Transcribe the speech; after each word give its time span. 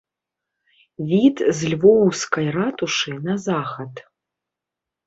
Від 1.11 1.35
з 1.59 1.71
львоўскай 1.75 2.47
ратушы 2.59 3.11
на 3.31 3.39
захад. 3.47 4.05